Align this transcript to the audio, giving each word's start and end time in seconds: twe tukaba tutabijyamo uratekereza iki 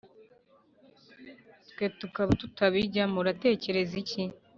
twe 1.69 1.85
tukaba 1.99 2.31
tutabijyamo 2.41 3.17
uratekereza 3.19 3.93
iki 4.03 4.23